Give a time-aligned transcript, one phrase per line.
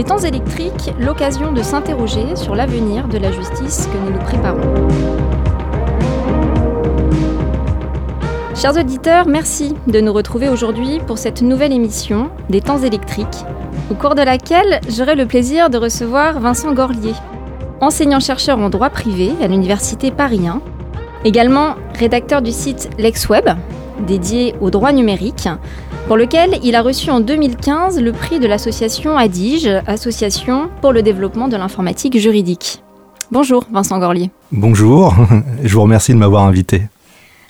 [0.00, 4.88] Les temps électriques, l'occasion de s'interroger sur l'avenir de la justice que nous nous préparons.
[8.54, 13.44] Chers auditeurs, merci de nous retrouver aujourd'hui pour cette nouvelle émission des temps électriques,
[13.90, 17.12] au cours de laquelle j'aurai le plaisir de recevoir Vincent Gorlier,
[17.82, 20.62] enseignant-chercheur en droit privé à l'Université Paris 1,
[21.26, 23.50] également rédacteur du site LexWeb,
[24.06, 25.46] dédié au droit numérique,
[26.10, 31.02] pour lequel il a reçu en 2015 le prix de l'association ADIGE, Association pour le
[31.02, 32.82] développement de l'informatique juridique.
[33.30, 34.32] Bonjour Vincent Gorlier.
[34.50, 35.14] Bonjour,
[35.62, 36.82] je vous remercie de m'avoir invité.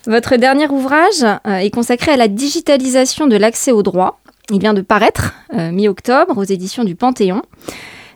[0.07, 4.21] Votre dernier ouvrage euh, est consacré à la digitalisation de l'accès au droit.
[4.51, 7.41] Il vient de paraître euh, mi-octobre aux éditions du Panthéon.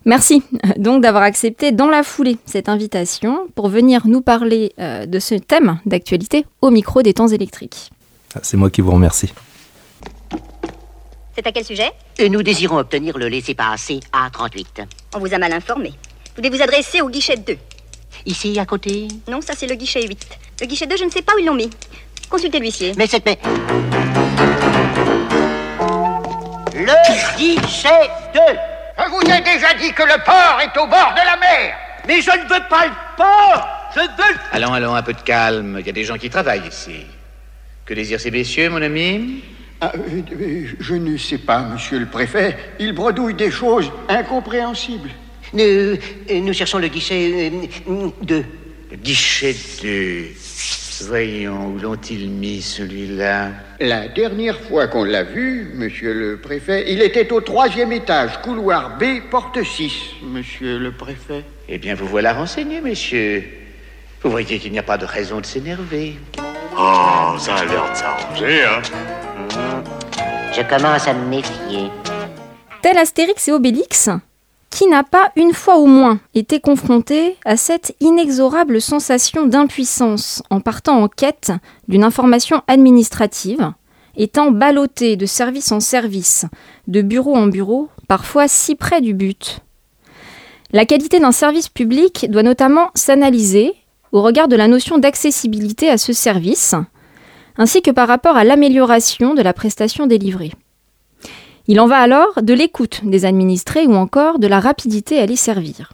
[0.04, 5.18] Merci euh, donc d'avoir accepté dans la foulée cette invitation pour venir nous parler de
[5.18, 7.90] ce thème d'actualité au micro des temps électriques.
[8.34, 9.32] Ah, c'est moi qui vous remercie.
[11.34, 11.90] C'est à quel sujet
[12.30, 14.86] Nous désirons obtenir le laissez-passer A38.
[15.14, 15.92] On vous a mal informé.
[16.36, 17.56] Vous devez vous adresser au guichet 2.
[18.26, 20.38] Ici, à côté Non, ça c'est le guichet 8.
[20.60, 21.70] Le guichet 2, je ne sais pas où ils l'ont mis.
[22.30, 22.92] Consultez l'huissier.
[22.96, 23.26] Mais cette...
[23.26, 23.38] Mais...
[26.74, 28.40] Le guichet 2
[28.98, 31.74] Je vous ai déjà dit que le port est au bord de la mer
[32.06, 34.38] Mais je ne veux pas le port Je veux...
[34.52, 35.78] Allons, allons, un peu de calme.
[35.80, 37.06] Il y a des gens qui travaillent ici.
[37.84, 39.42] Que désirent ces messieurs, mon ami?
[39.86, 39.92] Ah,
[40.80, 42.56] Je ne sais pas, monsieur le préfet.
[42.78, 45.10] Ils bredouillent des choses incompréhensibles.
[45.52, 45.96] Nous, euh,
[46.30, 47.50] nous cherchons le guichet
[48.22, 48.34] 2.
[48.34, 48.42] Euh,
[48.90, 50.28] le guichet 2
[51.02, 53.50] Voyons, où l'ont-ils mis celui-là?
[53.80, 58.96] La dernière fois qu'on l'a vu, monsieur le préfet, il était au troisième étage, couloir
[58.96, 61.44] B, porte 6, monsieur le préfet.
[61.68, 63.44] Eh bien, vous voilà renseigné, messieurs.
[64.22, 66.14] Vous voyez qu'il n'y a pas de raison de s'énerver.
[66.78, 69.23] Oh, ça a l'air de s'arranger, hein
[70.52, 71.90] Je commence à me méfier.
[72.82, 74.10] Tel Astérix et Obélix,
[74.70, 80.60] qui n'a pas une fois au moins été confronté à cette inexorable sensation d'impuissance en
[80.60, 81.52] partant en quête
[81.88, 83.72] d'une information administrative,
[84.16, 86.46] étant ballotté de service en service,
[86.88, 89.60] de bureau en bureau, parfois si près du but.
[90.72, 93.74] La qualité d'un service public doit notamment s'analyser
[94.10, 96.74] au regard de la notion d'accessibilité à ce service,
[97.56, 100.52] ainsi que par rapport à l'amélioration de la prestation délivrée.
[101.66, 105.36] Il en va alors de l'écoute des administrés ou encore de la rapidité à les
[105.36, 105.92] servir.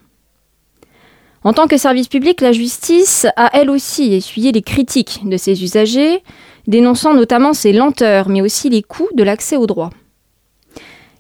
[1.42, 5.62] En tant que service public, la justice a elle aussi essuyé les critiques de ses
[5.62, 6.22] usagers,
[6.66, 9.90] dénonçant notamment ses lenteurs, mais aussi les coûts de l'accès au droit.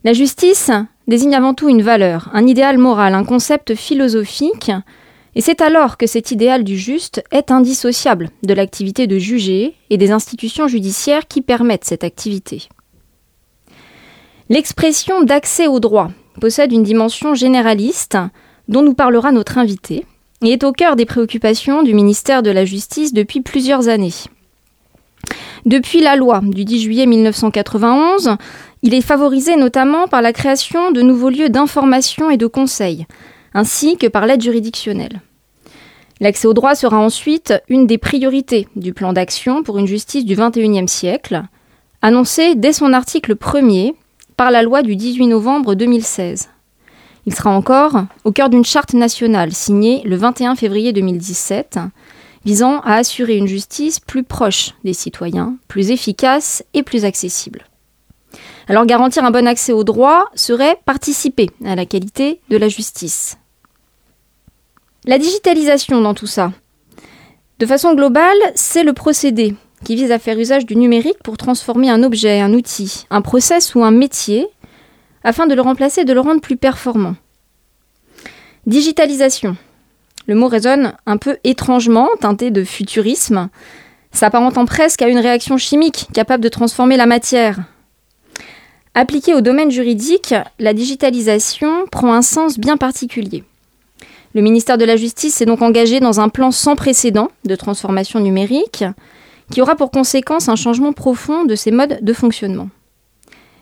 [0.04, 0.70] La justice
[1.08, 4.70] désigne avant tout une valeur, un idéal moral, un concept philosophique,
[5.34, 9.96] et c'est alors que cet idéal du juste est indissociable de l'activité de juger et
[9.96, 12.68] des institutions judiciaires qui permettent cette activité.
[14.48, 16.10] L'expression d'accès au droit
[16.40, 18.18] possède une dimension généraliste
[18.68, 20.04] dont nous parlera notre invité
[20.42, 24.14] et est au cœur des préoccupations du ministère de la Justice depuis plusieurs années.
[25.66, 28.36] Depuis la loi du 10 juillet 1991,
[28.82, 33.06] il est favorisé notamment par la création de nouveaux lieux d'information et de conseil,
[33.54, 35.20] ainsi que par l'aide juridictionnelle.
[36.20, 40.36] L'accès au droit sera ensuite une des priorités du plan d'action pour une justice du
[40.36, 41.42] XXIe siècle,
[42.02, 43.94] annoncé dès son article 1er
[44.36, 46.50] par la loi du 18 novembre 2016.
[47.26, 51.78] Il sera encore au cœur d'une charte nationale signée le 21 février 2017
[52.44, 57.69] visant à assurer une justice plus proche des citoyens, plus efficace et plus accessible.
[58.70, 63.36] Alors garantir un bon accès au droit serait participer à la qualité de la justice.
[65.06, 66.52] La digitalisation dans tout ça.
[67.58, 71.90] De façon globale, c'est le procédé qui vise à faire usage du numérique pour transformer
[71.90, 74.46] un objet, un outil, un process ou un métier,
[75.24, 77.16] afin de le remplacer et de le rendre plus performant.
[78.66, 79.56] Digitalisation.
[80.28, 83.48] Le mot résonne un peu étrangement, teinté de futurisme,
[84.12, 87.64] s'apparentant presque à une réaction chimique capable de transformer la matière.
[88.94, 93.44] Appliquée au domaine juridique, la digitalisation prend un sens bien particulier.
[94.34, 98.18] Le ministère de la Justice s'est donc engagé dans un plan sans précédent de transformation
[98.18, 98.84] numérique,
[99.50, 102.68] qui aura pour conséquence un changement profond de ses modes de fonctionnement.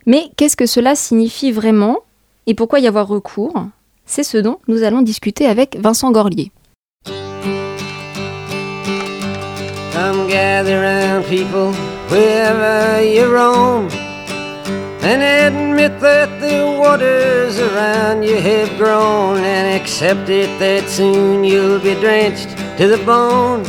[0.06, 1.98] Mais qu'est-ce que cela signifie vraiment
[2.46, 3.66] et pourquoi y avoir recours?
[4.06, 6.50] C'est ce dont nous allons discuter avec Vincent Gorlier.
[15.02, 21.80] And admit that the waters around you have grown and accept it that soon you'll
[21.80, 23.62] be drenched to the bone.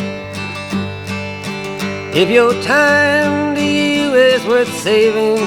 [2.15, 5.45] If your time to you is worth saving,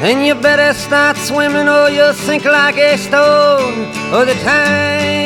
[0.00, 3.78] then you better start swimming or you'll sink like a stone.
[4.14, 5.25] Or the times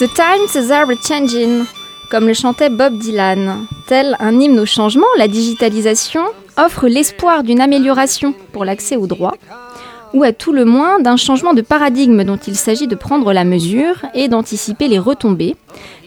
[0.00, 1.66] The times are changing,
[2.10, 3.66] comme le chantait Bob Dylan.
[3.86, 6.22] Tel un hymne au changement, la digitalisation
[6.56, 9.34] offre l'espoir d'une amélioration pour l'accès aux droits,
[10.14, 13.44] ou à tout le moins d'un changement de paradigme dont il s'agit de prendre la
[13.44, 15.54] mesure et d'anticiper les retombées,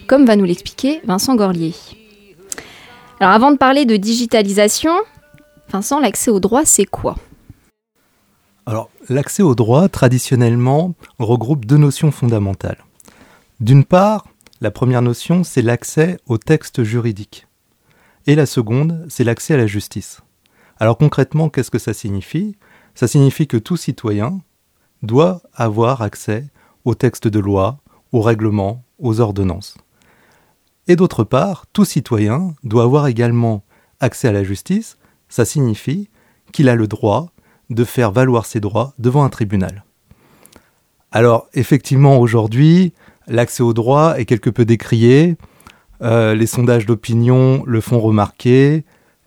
[0.08, 1.74] comme va nous l'expliquer Vincent Gorlier.
[3.20, 4.94] Alors avant de parler de digitalisation,
[5.68, 7.14] Vincent, l'accès aux droits, c'est quoi?
[8.66, 12.78] Alors, l'accès aux droits, traditionnellement, regroupe deux notions fondamentales.
[13.60, 14.26] D'une part,
[14.60, 17.46] la première notion, c'est l'accès au texte juridique.
[18.26, 20.22] Et la seconde, c'est l'accès à la justice.
[20.78, 22.56] Alors concrètement, qu'est-ce que ça signifie?
[22.96, 24.40] Ça signifie que tout citoyen
[25.02, 26.48] doit avoir accès
[26.84, 27.78] aux textes de loi,
[28.10, 29.76] aux règlements, aux ordonnances.
[30.88, 33.64] Et d'autre part, tout citoyen doit avoir également
[34.00, 34.98] accès à la justice.
[35.28, 36.10] Ça signifie
[36.52, 37.30] qu'il a le droit
[37.70, 39.84] de faire valoir ses droits devant un tribunal.
[41.12, 42.92] Alors effectivement, aujourd'hui,
[43.26, 45.36] L'accès au droit est quelque peu décrié.
[46.02, 48.84] Euh, les sondages d'opinion le font remarquer.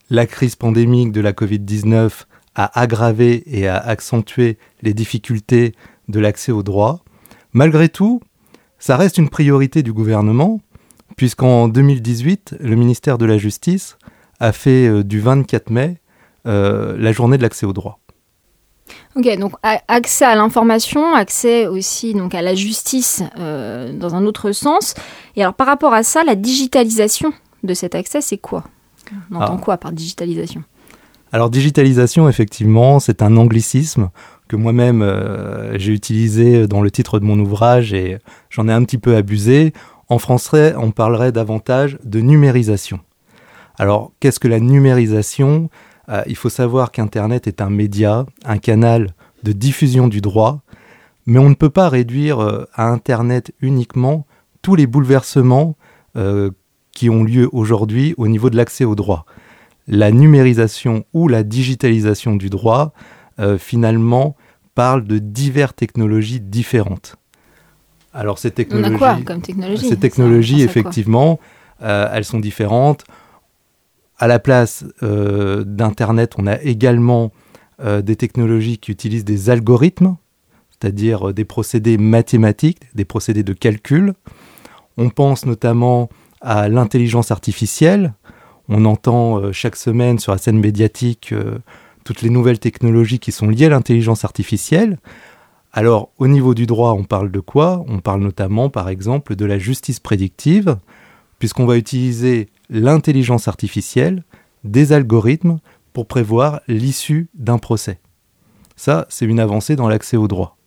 [0.10, 5.74] La crise pandémique de la Covid-19 a aggravé et a accentué les difficultés
[6.08, 7.04] de l'accès au droit.
[7.54, 8.22] Malgré tout,
[8.80, 10.62] ça reste une priorité du gouvernement,
[11.16, 13.98] puisqu'en 2018, le ministère de la Justice
[14.40, 15.98] a fait euh, du 24 mai
[16.46, 18.00] euh, la journée de l'accès au droit.
[19.18, 19.54] Ok, donc
[19.88, 24.94] accès à l'information, accès aussi donc à la justice euh, dans un autre sens.
[25.36, 27.34] Et alors par rapport à ça, la digitalisation
[27.64, 28.64] de cet accès, c'est quoi?
[29.32, 29.62] On entend ah.
[29.64, 30.64] quoi par digitalisation?
[31.32, 34.10] Alors digitalisation, effectivement, c'est un anglicisme
[34.48, 38.20] que moi-même euh, j'ai utilisé dans le titre de mon ouvrage et
[38.52, 39.74] j'en ai un petit peu abusé.
[40.10, 43.00] En français, on parlerait davantage de numérisation.
[43.80, 45.70] Alors, qu'est-ce que la numérisation?
[46.10, 49.14] Euh, il faut savoir qu'Internet est un média, un canal
[49.44, 50.62] de diffusion du droit,
[51.26, 54.26] mais on ne peut pas réduire euh, à Internet uniquement
[54.62, 55.76] tous les bouleversements
[56.16, 56.52] euh,
[56.92, 59.26] qui ont lieu aujourd'hui au niveau de l'accès au droit.
[59.88, 62.92] La numérisation ou la digitalisation du droit,
[63.58, 64.36] finalement,
[64.76, 67.16] parle de diverses technologies différentes.
[68.14, 69.88] Alors ces technologies, On a quoi comme technologie?
[69.88, 71.40] Ces technologies, effectivement,
[71.80, 73.06] elles sont différentes
[74.20, 77.32] à la place euh, d'Internet, on a également
[77.84, 80.18] euh, des technologies qui utilisent des algorithmes,
[80.72, 84.14] c'est-à-dire euh, des procédés mathématiques, des procédés de calcul.
[84.98, 86.10] On pense notamment
[86.42, 88.14] à l'intelligence artificielle.
[88.70, 91.34] On entend chaque semaine sur la scène médiatique
[92.04, 94.98] toutes les nouvelles technologies qui sont liées à l'intelligence artificielle.
[95.72, 97.86] Alors, au niveau du droit, on parle de quoi?
[97.88, 100.78] On parle notamment, par exemple, de la justice prédictive,
[101.38, 104.24] puisqu'on va utiliser l'intelligence artificielle,
[104.64, 105.60] des algorithmes
[105.94, 108.00] pour prévoir l'issue d'un procès.
[108.76, 110.58] Ça, c'est une avancée dans l'accès au droit.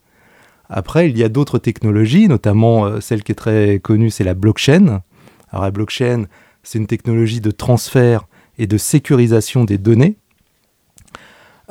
[0.69, 4.35] Après, il y a d'autres technologies, notamment euh, celle qui est très connue, c'est la
[4.35, 5.03] blockchain.
[5.51, 6.27] Alors la blockchain,
[6.63, 8.27] c'est une technologie de transfert
[8.59, 10.17] et de sécurisation des données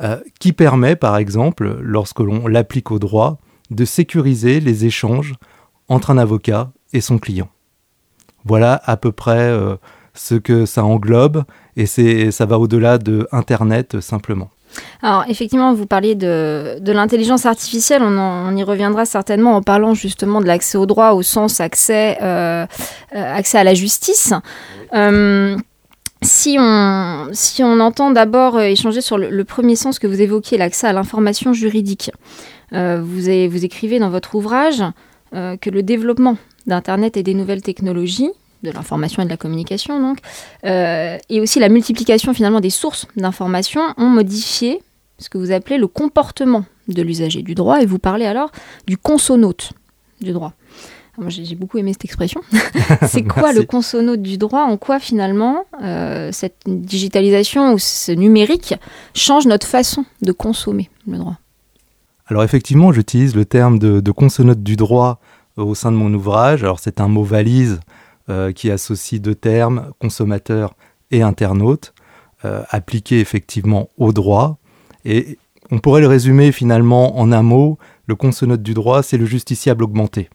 [0.02, 3.38] euh, qui permet, par exemple, lorsque l'on l'applique au droit,
[3.70, 5.34] de sécuriser les échanges
[5.88, 7.48] entre un avocat et son client.
[8.44, 9.76] Voilà à peu près euh,
[10.20, 11.44] ce que ça englobe
[11.76, 14.50] et ça va au-delà de Internet simplement.
[15.02, 19.94] Alors effectivement, vous parliez de, de l'intelligence artificielle, on, on, y reviendra certainement en parlant
[19.94, 22.66] justement de l'accès au droit au sens accès, euh,
[23.16, 24.34] euh, accès à la justice.
[24.94, 25.56] Euh,
[26.22, 30.86] si on, si on entend d'abord échanger sur le, premier sens que vous évoquiez, l'accès
[30.86, 32.10] à l'information juridique,
[32.72, 34.82] vous, vous écrivez dans votre ouvrage
[35.32, 36.36] que le développement
[36.66, 38.30] d'Internet et des nouvelles technologies
[38.62, 40.18] de l'information et de la communication, donc,
[40.64, 44.82] euh, et aussi la multiplication finalement des sources d'information ont modifié
[45.18, 48.50] ce que vous appelez le comportement de l'usager du droit, et vous parlez alors
[48.86, 49.72] du consonaute
[50.20, 50.54] du droit.
[51.18, 52.40] Moi, j'ai beaucoup aimé cette expression.
[53.06, 54.62] c'est quoi le consonaute du droit?
[54.62, 58.74] En quoi finalement euh, cette digitalisation ou ce numérique
[59.14, 61.36] change notre façon de consommer le droit?
[62.26, 65.20] Alors effectivement, j'utilise le terme de, de consonote du droit
[65.56, 66.62] au sein de mon ouvrage.
[66.62, 67.80] Alors c'est un mot valise
[68.54, 70.74] qui associe deux termes, consommateur
[71.10, 71.94] et internaute,
[72.42, 74.58] appliqué effectivement au droit.
[75.04, 75.38] Et
[75.70, 79.84] on pourrait le résumer finalement en un mot, le consonote du droit, c'est le justiciable
[79.84, 80.28] augmenté.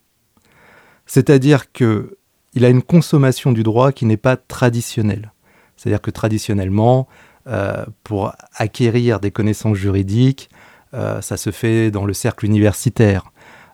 [1.05, 5.33] C'est-à-dire qu'il a une consommation du droit qui n'est pas traditionnelle.
[5.75, 7.07] C'est-à-dire que traditionnellement,
[7.47, 10.49] euh, pour acquérir des connaissances juridiques,
[10.93, 13.31] euh, ça se fait dans le cercle universitaire,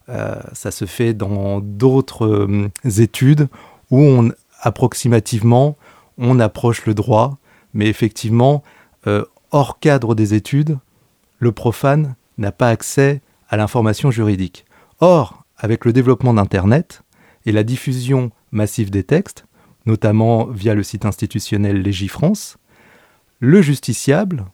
[0.10, 3.48] euh, ça se fait dans d'autres études
[3.92, 4.32] où on,
[4.62, 5.78] approximativement
[6.18, 7.38] on approche le droit,
[7.74, 8.64] mais effectivement,
[9.52, 10.78] hors cadre des études,
[11.40, 14.66] le profane n'a pas accès à l'information juridique.
[15.00, 17.04] Or, avec le développement d'Internet
[17.46, 19.46] et la diffusion massive des textes,
[19.86, 22.58] notamment via le site institutionnel Légifrance,
[23.40, 24.46] le justiciable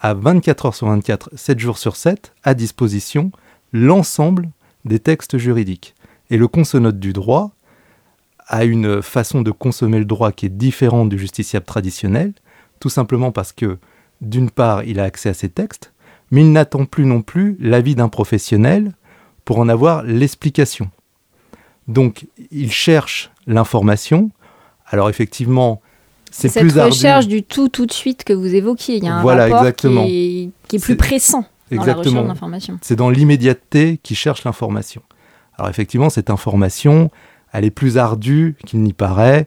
[0.00, 3.30] a 24 heures sur 24, 7 jours sur 7, à disposition
[3.72, 4.50] l'ensemble
[4.84, 5.94] des textes juridiques.
[6.30, 7.52] Et le consonote du droit
[8.52, 12.34] a une façon de consommer le droit qui est différente du justiciable traditionnel,
[12.78, 13.78] tout simplement parce que,
[14.20, 15.92] d'une part, il a accès à ces textes,
[16.30, 18.92] mais il n'attend plus non plus l'avis d'un professionnel
[19.46, 20.90] pour en avoir l'explication.
[21.88, 24.30] Donc, il cherche l'information.
[24.86, 25.80] Alors, effectivement,
[26.30, 29.16] c'est plus Cette recherche du tout tout de suite que vous évoquiez, il y a
[29.16, 30.04] un voilà, rapport exactement.
[30.04, 32.78] Qui, est, plus pressant dans la recherche d'information.
[32.82, 35.02] C'est dans l'immédiateté qu'il cherche l'information.
[35.56, 37.10] Alors, effectivement, cette information,
[37.52, 39.46] elle est plus ardue qu'il n'y paraît.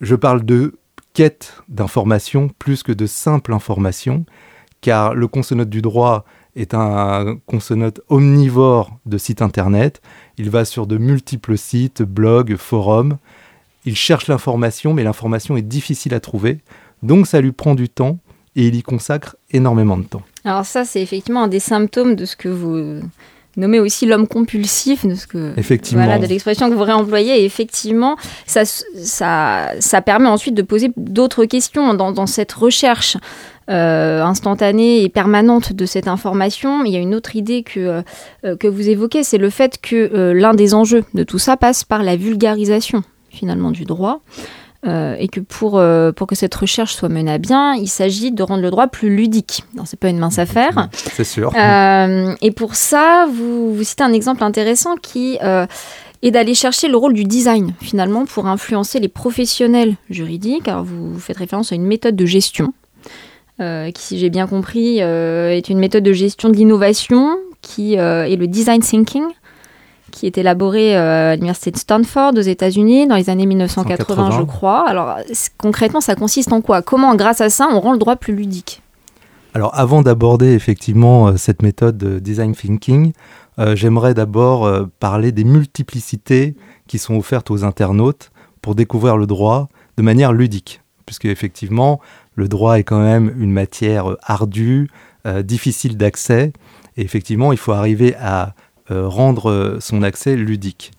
[0.00, 0.78] Je parle de
[1.12, 4.24] quête d'information plus que de simple information
[4.80, 6.24] car le consonote du droit
[6.56, 10.00] est un consonote omnivore de sites internet.
[10.38, 13.18] Il va sur de multiples sites, blogs, forums.
[13.84, 16.60] Il cherche l'information, mais l'information est difficile à trouver.
[17.02, 18.18] Donc ça lui prend du temps
[18.56, 20.22] et il y consacre énormément de temps.
[20.44, 23.00] Alors ça, c'est effectivement un des symptômes de ce que vous
[23.56, 26.04] nommez aussi l'homme compulsif, de ce que effectivement.
[26.04, 27.42] Voilà, de l'expression que vous réemployez.
[27.42, 28.16] Et effectivement,
[28.46, 33.16] ça, ça, ça permet ensuite de poser d'autres questions dans, dans cette recherche
[33.70, 36.84] euh, instantanée et permanente de cette information.
[36.84, 38.02] Il y a une autre idée que,
[38.44, 41.56] euh, que vous évoquez, c'est le fait que euh, l'un des enjeux de tout ça
[41.56, 44.22] passe par la vulgarisation finalement du droit.
[44.84, 45.82] Et que pour,
[46.16, 49.14] pour que cette recherche soit menée à bien, il s'agit de rendre le droit plus
[49.14, 49.64] ludique.
[49.84, 50.88] C'est pas une mince affaire.
[50.94, 51.52] C'est sûr.
[51.54, 55.38] et pour ça, vous, vous citez un exemple intéressant qui
[56.22, 60.68] est d'aller chercher le rôle du design, finalement, pour influencer les professionnels juridiques.
[60.68, 62.72] Alors, vous faites référence à une méthode de gestion
[63.60, 67.98] euh, qui, si j'ai bien compris, euh, est une méthode de gestion de l'innovation qui
[67.98, 69.24] euh, est le design thinking,
[70.10, 74.88] qui est élaboré à l'université de Stanford aux États-Unis dans les années 1980, je crois.
[74.88, 75.16] Alors
[75.58, 76.82] concrètement, ça consiste en quoi?
[76.82, 78.82] Comment, grâce à ça, on rend le droit plus ludique?
[79.54, 83.12] Alors avant d'aborder effectivement cette méthode de design thinking,
[83.74, 86.54] j'aimerais d'abord parler des multiplicités
[86.86, 88.30] qui sont offertes aux internautes
[88.62, 90.80] pour découvrir le droit de manière ludique.
[91.06, 92.00] Puisque effectivement,
[92.34, 94.88] le droit est quand même une matière euh, ardue,
[95.26, 96.52] euh, difficile d'accès,
[96.96, 98.50] et effectivement, il faut arriver à euh,
[98.90, 100.92] rendre son accès ludique.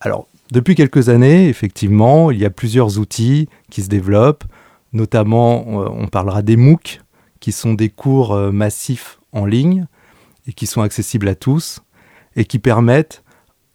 [0.00, 4.44] Alors, depuis quelques années, effectivement, il y a plusieurs outils qui se développent,
[4.92, 7.00] notamment, on parlera des MOOC,
[7.40, 9.86] qui sont des cours massifs en ligne
[10.46, 11.80] et qui sont accessibles à tous
[12.36, 13.22] et qui permettent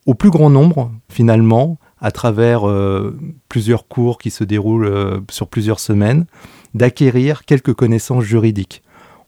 [0.05, 2.62] au plus grand nombre, finalement, à travers
[3.50, 6.25] plusieurs cours qui se déroulent sur plusieurs semaines,
[6.74, 8.84] d'acquérir quelques connaissances juridiques.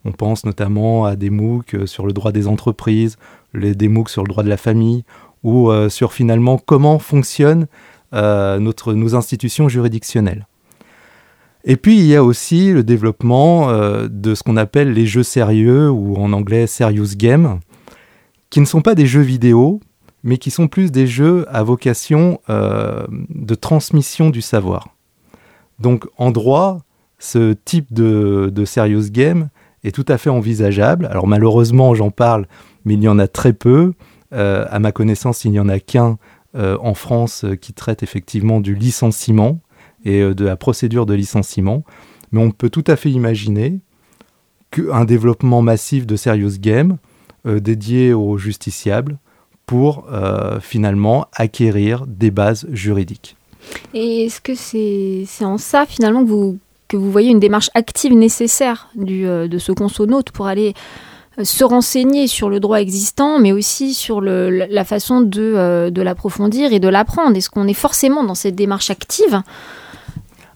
[0.06, 3.18] On pense notamment à des MOOC euh, sur le droit des entreprises,
[3.54, 5.04] les, des sur le droit de la famille,
[5.44, 7.68] ou euh, sur finalement comment fonctionnent
[8.14, 10.48] euh, nos institutions juridictionnelles.
[11.64, 13.72] Et puis il y a aussi le développement
[14.10, 17.60] de ce qu'on appelle les jeux sérieux, ou en anglais serious game,
[18.50, 19.80] qui ne sont pas des jeux vidéo,
[20.24, 24.88] mais qui sont plus des jeux à vocation de transmission du savoir.
[25.82, 26.80] Donc en droit,
[27.22, 29.50] ce type de, serious game
[29.84, 31.08] est tout à fait envisageable.
[31.08, 32.48] Alors malheureusement, j'en parle,
[32.86, 33.94] mais il y en a très peu.
[34.34, 36.18] Euh, à ma connaissance, il n'y en a qu'un
[36.56, 39.60] euh, en France euh, qui traite effectivement du licenciement
[40.04, 41.84] et de la procédure de licenciement.
[42.32, 43.80] Mais on peut tout à fait imaginer
[44.72, 46.98] qu'un développement massif de serious game
[47.46, 49.20] dédié aux justiciables
[49.68, 50.08] pour
[50.60, 53.36] finalement acquérir des bases juridiques.
[53.94, 56.58] Et est-ce que c'est en ça finalement que vous
[56.92, 60.74] que vous voyez une démarche active nécessaire euh, de ce consonote pour aller euh,
[61.42, 66.74] se renseigner sur le droit existant, mais aussi sur la façon de, euh, de l'approfondir
[66.74, 67.38] et de l'apprendre.
[67.38, 69.42] Est-ce qu'on est forcément dans cette démarche active?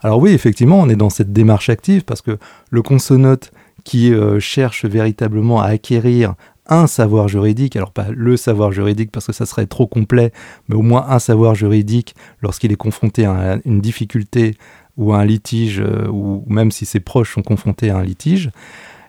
[0.02, 2.38] Alors oui, effectivement, on est dans cette démarche active parce que
[2.70, 3.52] le consonote
[3.84, 6.34] qui cherche véritablement à acquérir
[6.68, 10.32] un savoir juridique, alors pas le savoir juridique parce que ça serait trop complet,
[10.68, 14.56] mais au moins un savoir juridique lorsqu'il est confronté à une difficulté
[14.98, 18.50] ou à un litige, euh, ou même si ses proches sont confrontés à un litige,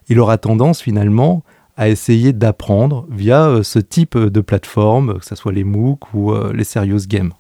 [0.09, 1.43] il aura tendance finalement
[1.77, 6.33] à essayer d'apprendre via euh, ce type de plateforme, que ce soit les MOOC ou
[6.33, 7.33] euh, les Serious Games.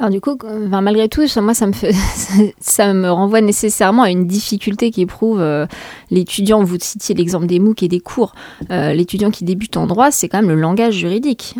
[0.00, 0.36] Alors du coup,
[0.68, 1.72] malgré tout, moi, ça me,
[2.60, 5.66] ça me renvoie nécessairement à une difficulté qu'éprouve euh,
[6.10, 6.64] l'étudiant.
[6.64, 8.34] Vous citiez l'exemple des MOOC et des cours.
[8.70, 11.54] l'étudiant qui débute en droit, c'est quand même le langage juridique.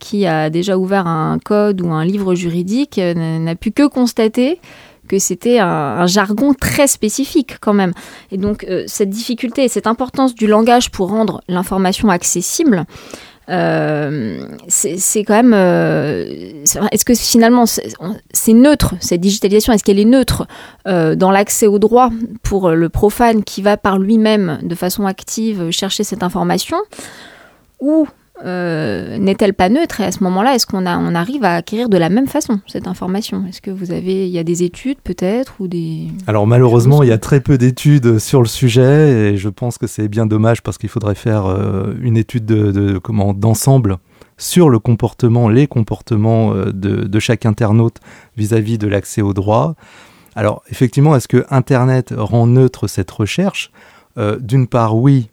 [0.00, 4.60] qui a déjà ouvert un code ou un livre juridique n'a pu que constater
[5.08, 7.92] que c'était un, jargon très spécifique quand même.
[8.30, 12.84] Et donc euh, cette difficulté et cette importance du langage pour rendre l'information accessible,
[13.48, 15.52] euh, c'est quand même.
[15.54, 20.46] Euh, est-ce que finalement c'est neutre cette digitalisation Est-ce qu'elle est neutre
[20.86, 22.10] dans l'accès au droit
[22.42, 26.78] pour le profane qui va par lui-même de façon active chercher cette information?
[27.80, 28.06] Ou
[28.44, 31.96] euh, n'est-elle pas neutre Et à ce moment-là, est-ce qu'on on arrive à acquérir de
[31.96, 33.44] la même façon cette information?
[33.46, 37.08] Est-ce que vous avez, il y a des études peut-être ou des Alors malheureusement, il
[37.08, 40.62] y a très peu d'études sur le sujet et je pense que c'est bien dommage
[40.62, 43.98] parce qu'il faudrait faire euh, une étude de, comment d'ensemble
[44.38, 47.98] sur le comportement, les comportements euh, de, chaque internaute
[48.36, 49.76] vis-à-vis de l'accès au droit.
[50.34, 53.70] Alors effectivement, est-ce que Internet rend neutre cette recherche?
[54.40, 55.30] D'une part, oui,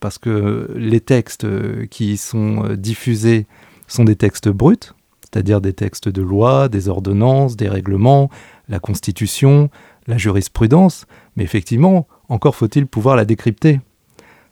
[0.00, 3.46] parce que les textes euh, qui sont euh, diffusés
[3.86, 8.30] sont des textes bruts, c'est-à-dire des textes de loi, des ordonnances, des règlements,
[8.68, 9.70] la Constitution,
[10.06, 13.80] la jurisprudence, mais effectivement, encore faut-il pouvoir la décrypter.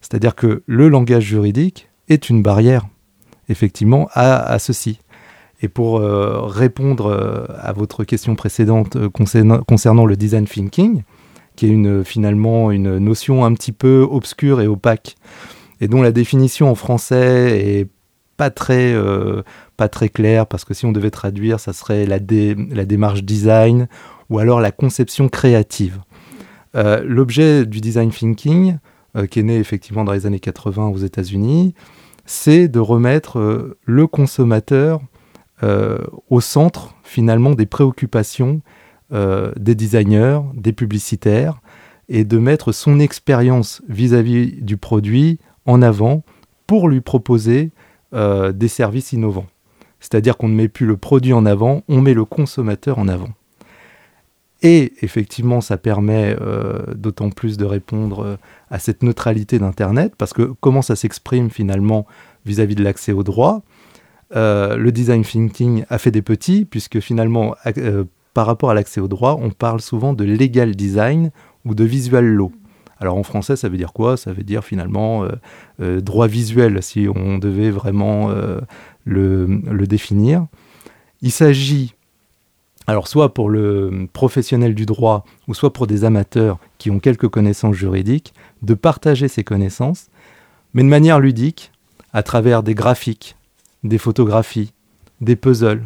[0.00, 2.86] C'est-à-dire que le langage juridique est une barrière,
[3.48, 5.00] effectivement, à, ceci.
[5.62, 11.02] Et pour euh, répondre à votre question précédente concernant, le design thinking,
[11.58, 15.16] qui est une, finalement une notion un petit peu obscure et opaque,
[15.80, 17.88] et dont la définition en français est
[18.36, 19.42] pas très, euh,
[19.76, 23.88] pas très claire, parce que si on devait traduire, ça serait la, la démarche design
[24.30, 25.98] ou alors la conception créative.
[26.76, 28.78] Euh, l'objet du design thinking,
[29.16, 31.74] euh, qui est né effectivement dans les années 80 aux États-Unis,
[32.24, 35.00] c'est de remettre le consommateur
[36.30, 38.60] au centre finalement des préoccupations
[39.10, 41.62] euh, des designers, des publicitaires,
[42.10, 46.24] et de mettre son expérience vis-à-vis du produit en avant
[46.66, 47.70] pour lui proposer
[48.12, 49.46] euh, des services innovants.
[50.00, 53.30] C'est-à-dire qu'on ne met plus le produit en avant, on met le consommateur en avant.
[54.60, 58.36] Et effectivement, ça permet euh, d'autant plus de répondre
[58.70, 62.06] à cette neutralité d'Internet, parce que comment ça s'exprime finalement
[62.44, 63.62] vis-à-vis de l'accès au droit?
[64.34, 67.54] Le design thinking a fait des petits, puisque finalement,
[68.34, 71.30] par rapport à l'accès au droit, on parle souvent de legal design
[71.64, 72.52] ou de visual law.
[73.00, 74.16] Alors en français, ça veut dire quoi?
[74.16, 75.30] Ça veut dire finalement euh,
[75.80, 78.60] euh, droit visuel, si on devait vraiment euh,
[79.04, 80.46] le, définir.
[81.22, 81.94] Il s'agit,
[82.86, 87.28] alors soit pour le professionnel du droit, ou soit pour des amateurs qui ont quelques
[87.28, 90.08] connaissances juridiques, de partager ces connaissances,
[90.74, 91.72] mais de manière ludique,
[92.12, 93.36] à travers des graphiques,
[93.84, 94.72] des photographies,
[95.20, 95.84] des puzzles,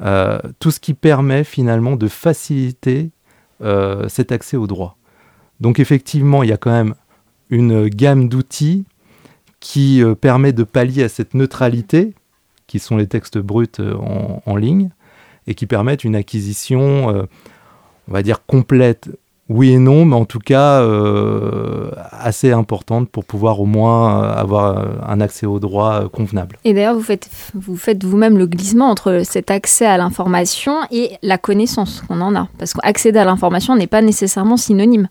[0.00, 3.10] euh, tout ce qui permet finalement de faciliter
[3.62, 4.98] euh, cet accès au droit.
[5.60, 6.94] Donc effectivement, il y a quand même
[7.48, 8.84] une gamme d'outils
[9.60, 12.14] qui euh, permet de pallier à cette neutralité,
[12.66, 14.90] qui sont les textes bruts en, ligne,
[15.46, 19.08] et qui permettent une acquisition, on va dire, complète
[19.48, 24.34] oui et non, mais en tout cas euh, assez importante pour pouvoir au moins euh,
[24.34, 26.58] avoir euh, un accès au droit convenable.
[26.64, 31.12] Et d'ailleurs, vous faites, vous faites vous-même le glissement entre cet accès à l'information et
[31.22, 32.48] la connaissance qu'on en a.
[32.58, 35.08] Parce qu'accéder à l'information n'est pas nécessairement synonyme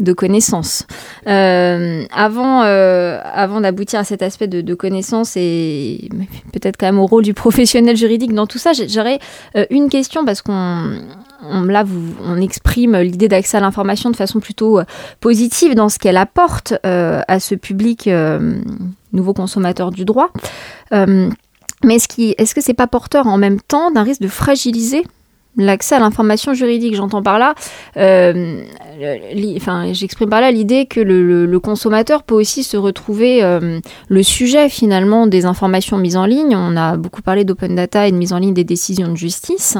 [0.00, 0.84] de connaissance.
[1.24, 6.10] avant avant d'aboutir à cet aspect de, de connaissance et
[6.52, 9.20] peut-être quand même au rôle du professionnel juridique dans tout ça, j'aurais
[9.70, 10.98] une question parce qu'on
[11.42, 11.84] on, là,
[12.24, 14.84] on exprime l'idée d'accès à l'information de façon plutôt euh,
[15.20, 18.60] positive dans ce qu'elle apporte euh, à ce public euh,
[19.12, 20.30] nouveau consommateur du droit.
[20.92, 22.06] mais est-ce,
[22.38, 25.04] est-ce que c'est pas porteur en même temps d'un risque de fragiliser
[25.56, 26.94] l'accès à l'information juridique?
[26.94, 27.54] J'entends par là,
[27.96, 33.40] enfin, j'exprime par là l'idée que le, consommateur peut aussi se retrouver
[34.08, 36.54] le sujet finalement des informations mises en ligne.
[36.56, 39.78] On a beaucoup parlé d'open data et de mise en ligne des décisions de justice.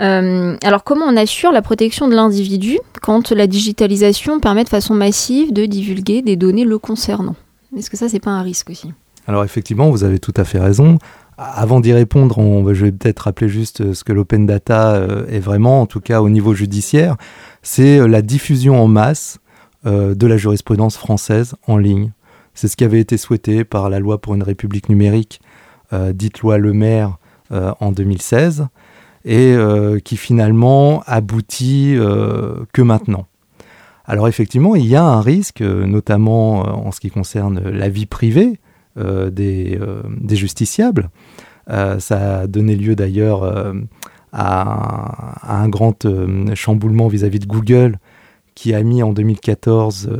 [0.00, 4.94] Euh, alors comment on assure la protection de l'individu quand la digitalisation permet de façon
[4.94, 7.36] massive de divulguer des données le concernant?
[7.76, 8.92] Est-ce que ça, c'est pas un risque aussi?
[9.26, 10.98] Alors effectivement, vous avez tout à fait raison.
[11.36, 15.38] Avant d'y répondre, on, je vais peut-être rappeler juste ce que l'open data euh, est
[15.38, 17.16] vraiment, en tout cas au niveau judiciaire.
[17.62, 19.38] C'est euh, la diffusion en masse
[19.82, 22.12] de la jurisprudence française en ligne.
[22.52, 25.40] C'est ce qui avait été souhaité par la loi pour une république numérique,
[26.12, 27.16] dite loi Le Maire,
[27.50, 28.66] en 2016,
[29.24, 29.54] et
[30.04, 31.94] qui finalement aboutit
[32.72, 33.26] que maintenant.
[34.06, 38.58] Alors effectivement, il y a un risque, notamment en ce qui concerne la vie privée
[38.96, 39.78] des,
[40.30, 41.10] justiciables.
[41.68, 43.44] ça a donné lieu d'ailleurs
[44.32, 46.06] à, un grand
[46.54, 47.98] chamboulement vis-à-vis -vis de Google
[48.54, 50.10] qui a mis en 2014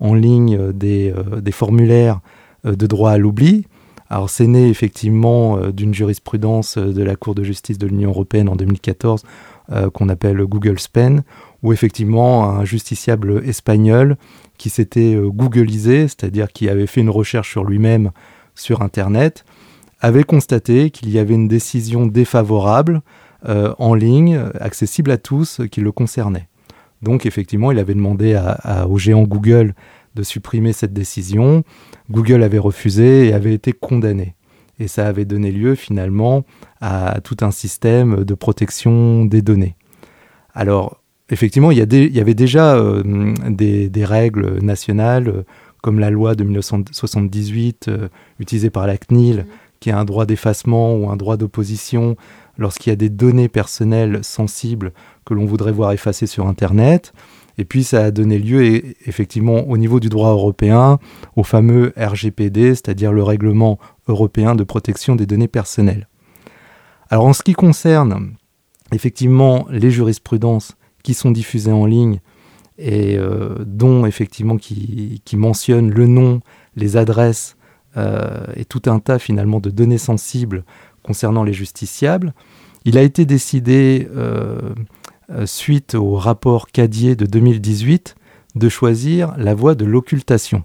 [0.00, 2.20] en ligne euh, des, euh, formulaires
[2.66, 3.66] euh, de droit à l'oubli.
[4.10, 8.56] Alors c'est né effectivement d'une jurisprudence de la Cour de justice de l'Union européenne en
[8.56, 9.22] 2014
[9.94, 11.22] qu'on appelle Google Spen,
[11.62, 14.16] où effectivement un justiciable espagnol
[14.58, 18.10] qui s'était googlisé, c'est-à-dire qui avait fait une recherche sur lui-même
[18.56, 19.44] sur Internet,
[20.00, 23.02] avait constaté qu'il y avait une décision défavorable
[23.46, 26.48] en ligne, accessible à tous, qui le concernait.
[27.00, 28.38] Donc effectivement, il avait demandé
[28.88, 29.74] au géant Google
[30.20, 31.64] de supprimer cette décision.
[32.10, 34.34] Google avait refusé et avait été condamné.
[34.78, 36.44] Et ça avait donné lieu finalement
[36.80, 39.76] à tout un système de protection des données.
[40.54, 43.02] Alors effectivement, il y, avait déjà euh,
[43.48, 45.42] des, règles nationales euh,
[45.82, 49.44] comme la loi de 1978 euh, utilisée par la CNIL, mmh.
[49.80, 52.16] qui a un droit d'effacement ou un droit d'opposition
[52.58, 54.92] lorsqu'il y a des données personnelles sensibles
[55.24, 57.14] que l'on voudrait voir effacées sur Internet.
[57.58, 60.98] Et puis ça a donné lieu effectivement au niveau du droit européen
[61.36, 66.08] au fameux RGPD, c'est-à-dire le règlement européen de protection des données personnelles.
[67.10, 68.34] Alors en ce qui concerne
[68.92, 72.20] effectivement les jurisprudences qui sont diffusées en ligne
[72.78, 76.40] et euh, dont effectivement qui, mentionnent le nom,
[76.76, 77.56] les adresses
[77.96, 80.64] euh, et tout un tas finalement de données sensibles
[81.02, 82.32] concernant les justiciables,
[82.84, 84.74] il a été décidé, euh,
[85.44, 88.16] suite au rapport Cadier de 2018,
[88.54, 90.64] de choisir la voie de l'occultation.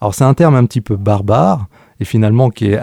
[0.00, 1.66] Alors c'est un terme un petit peu barbare,
[2.00, 2.80] et finalement qui est...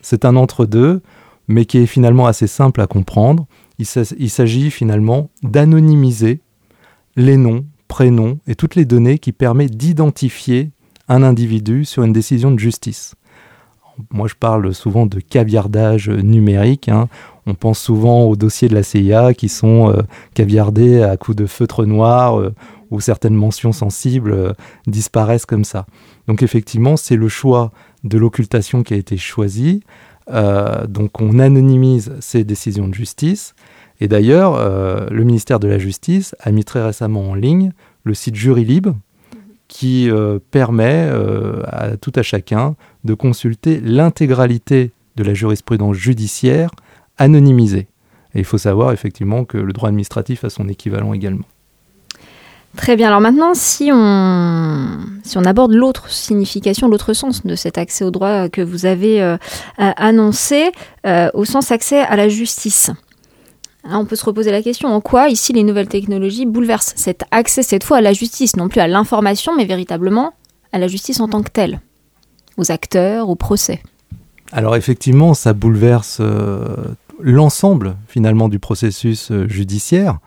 [0.00, 1.02] C'est un entre-deux,
[1.48, 3.46] mais qui est finalement assez simple à comprendre.
[3.78, 6.40] Il s'agit finalement d'anonymiser
[7.16, 10.70] les noms, prénoms et toutes les données qui permettent d'identifier
[11.08, 13.16] un individu sur une décision de justice.
[14.10, 16.88] Moi, je parle souvent de caviardage numérique.
[16.88, 17.08] Hein.
[17.46, 20.02] On pense souvent aux dossiers de la CIA qui sont euh,
[20.34, 22.54] caviardés à coups de feutre noir euh,
[22.90, 24.52] où certaines mentions sensibles euh,
[24.86, 25.86] disparaissent comme ça.
[26.26, 27.72] Donc effectivement, c'est le choix
[28.04, 29.82] de l'occultation qui a été choisi.
[30.88, 33.54] donc on anonymise ces décisions de justice.
[34.00, 34.52] Et d'ailleurs,
[35.10, 37.72] le ministère de la Justice a mis très récemment en ligne
[38.04, 38.88] le site Jurylib,
[39.68, 40.10] qui
[40.50, 41.10] permet
[41.66, 46.70] à tout à chacun de consulter l'intégralité de la jurisprudence judiciaire
[47.18, 47.88] anonymisée.
[48.34, 51.44] Et il faut savoir effectivement que le droit administratif a son équivalent également.
[52.76, 53.08] Très bien.
[53.08, 58.60] Alors maintenant, si on, aborde l'autre signification, l'autre sens de cet accès au droit que
[58.60, 59.36] vous avez euh,
[59.76, 60.70] annoncé,
[61.06, 62.90] euh, au sens accès à la justice.
[63.90, 67.24] Hein, on peut se reposer la question en quoi ici les nouvelles technologies bouleversent cet
[67.30, 70.34] accès cette fois à la justice, non plus à l'information, mais véritablement
[70.72, 71.80] à la justice en tant que telle
[72.58, 73.80] aux acteurs, au procès
[74.52, 76.76] Alors effectivement, ça bouleverse euh,
[77.18, 80.18] l'ensemble finalement du processus euh, judiciaire.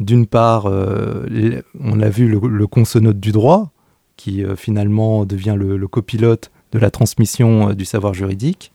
[0.00, 3.70] D'une part, euh, on a vu le, consonote du droit,
[4.16, 8.72] qui finalement devient le, copilote de la transmission du savoir juridique,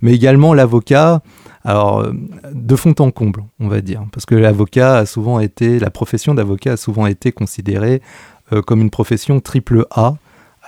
[0.00, 1.22] mais également l'avocat,
[1.64, 2.06] alors
[2.52, 6.34] de fond en comble, on va dire, parce que l'avocat a souvent été, la profession
[6.34, 8.00] d'avocat a souvent été considérée
[8.66, 10.14] comme une profession triple A,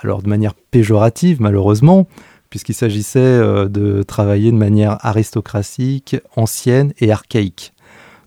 [0.01, 2.07] alors de manière péjorative malheureusement,
[2.53, 7.73] puisqu'il s'agissait euh, de travailler de manière aristocratique, ancienne et archaïque.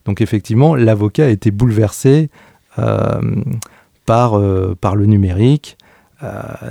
[0.05, 2.29] Donc effectivement, l'avocat a été bouleversé
[2.81, 3.21] euh,
[4.05, 5.79] par, euh, par le numérique,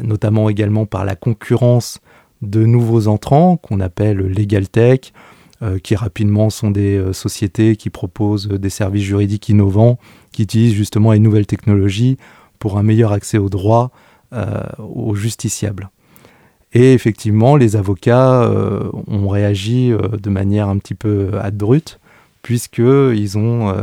[0.03, 2.01] notamment également par la concurrence
[2.41, 5.13] de nouveaux entrants qu'on appelle Legal Tech,
[5.83, 9.97] qui rapidement sont des sociétés qui proposent des services juridiques innovants,
[10.31, 12.17] qui utilisent justement les nouvelles technologies
[12.59, 13.91] pour un meilleur accès au droit,
[14.33, 15.89] euh, aux justiciables.
[16.73, 21.99] Et effectivement, les avocats euh, ont réagi euh, de manière un petit peu adbrute,
[22.41, 23.73] puisqu'ils ont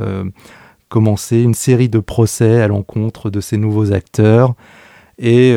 [0.88, 4.54] commencé une série de procès à l'encontre de ces nouveaux acteurs,
[5.22, 5.56] et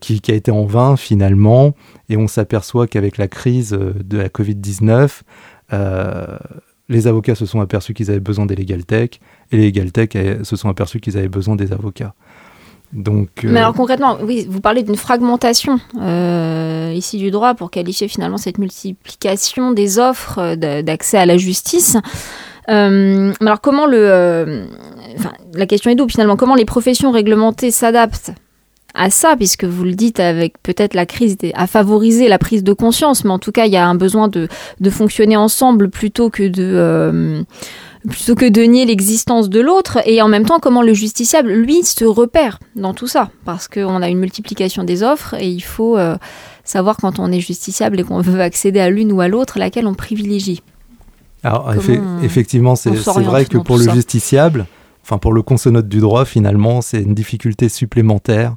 [0.00, 1.74] qui, a été en vain finalement.
[2.08, 5.22] Et on s'aperçoit qu'avec la crise de la Covid-19,
[6.88, 9.10] les avocats se sont aperçus qu'ils avaient besoin des legal tech,
[9.50, 10.10] et les legal tech
[10.42, 12.14] se sont aperçus qu'ils avaient besoin des avocats.
[12.92, 18.08] Mais alors euh, concrètement, oui, vous parlez d'une fragmentation euh, ici du droit pour qualifier
[18.08, 21.96] finalement cette multiplication des offres d'accès à la justice.
[22.68, 24.66] Euh, alors comment le,
[25.16, 28.32] enfin, la question est double finalement, comment les professions réglementées s'adaptent
[28.94, 32.72] à ça, puisque vous le dites avec peut-être la crise à favoriser la prise de
[32.72, 34.48] conscience, mais en tout cas, il y a un besoin de,
[34.80, 36.72] de fonctionner ensemble plutôt que de...
[36.74, 37.42] Euh,
[38.08, 41.82] plutôt que de nier l'existence de l'autre, et en même temps comment le justiciable, lui,
[41.82, 45.98] se repère dans tout ça, parce qu'on a une multiplication des offres, et il faut
[45.98, 46.16] euh,
[46.64, 49.86] savoir quand on est justiciable et qu'on veut accéder à l'une ou à l'autre, laquelle
[49.86, 50.62] on privilégie.
[51.42, 51.72] Alors,
[52.22, 54.66] effectivement, c'est vrai que pour le justiciable,
[55.10, 58.54] enfin pour le consonnote du droit, finalement, c'est une difficulté supplémentaire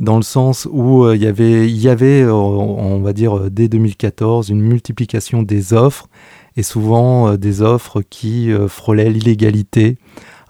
[0.00, 3.50] dans le sens où euh, il y avait, y avait euh, on va dire, euh,
[3.50, 6.08] dès 2014, une multiplication des offres,
[6.56, 9.96] et souvent des offres qui frôlaient l'illégalité.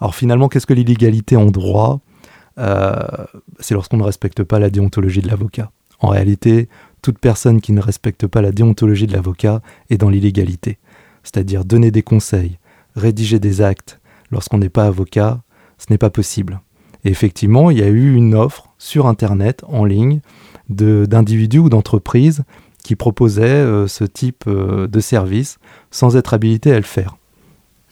[0.01, 2.01] Alors finalement, qu'est-ce que l'illégalité en droit?
[2.57, 5.71] C'est lorsqu'on ne respecte pas la déontologie de l'avocat.
[6.01, 6.67] En réalité,
[7.01, 10.77] toute personne qui ne respecte pas la déontologie de l'avocat est dans l'illégalité.
[11.23, 12.57] C'est-à-dire donner des conseils,
[12.97, 14.01] rédiger des actes,
[14.33, 15.41] lorsqu'on n'est pas avocat,
[15.77, 16.61] ce n'est pas possible.
[17.05, 20.19] Et effectivement, il y a eu une offre sur Internet, en ligne,
[20.69, 22.43] d'individus ou d'entreprises
[22.83, 25.57] qui proposaient euh, ce type euh, de service
[25.91, 27.17] sans être habilités à le faire.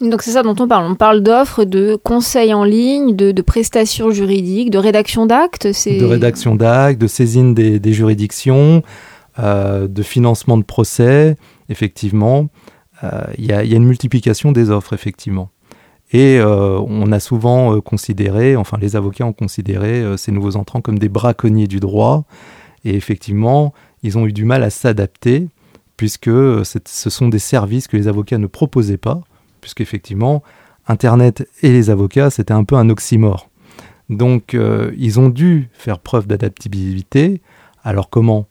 [0.01, 0.85] Donc c'est ça dont on parle.
[0.91, 5.67] On parle d'offres, de conseils en ligne, de, prestations juridiques, de rédaction d'actes.
[5.67, 8.81] De rédaction d'actes, de saisine des, juridictions,
[9.37, 11.37] euh, de financement de procès.
[11.69, 12.47] Effectivement,
[13.37, 15.49] il y, a une multiplication des offres, effectivement.
[16.11, 20.57] Et euh, on a souvent euh, considéré, enfin les avocats ont considéré euh, ces nouveaux
[20.57, 22.25] entrants comme des braconniers du droit.
[22.83, 25.47] Et effectivement, ils ont eu du mal à s'adapter,
[25.95, 29.21] puisque ce sont des services que les avocats ne proposaient pas,
[29.61, 30.43] puisqu'effectivement,
[30.87, 33.49] Internet et les avocats, c'était un peu un oxymore.
[34.09, 34.57] Donc,
[34.97, 37.41] ils ont dû faire preuve d'adaptabilité.
[37.83, 38.47] Alors comment?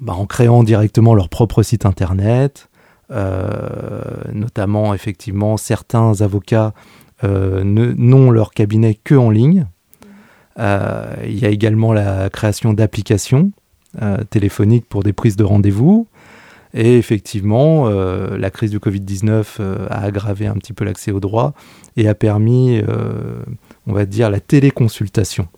[0.00, 2.68] Bah, En créant directement leur propre site Internet,
[3.10, 6.74] notamment effectivement certains avocats
[7.24, 9.66] euh, n'ont leur cabinet que en ligne.
[10.58, 13.52] Euh, il y a également la création d'applications
[14.30, 16.06] téléphoniques pour des prises de rendez-vous.
[16.74, 21.54] Et effectivement, la crise du Covid-19 a aggravé un petit peu l'accès au droit
[21.96, 22.82] et a permis,
[23.86, 25.48] on va dire, la téléconsultation.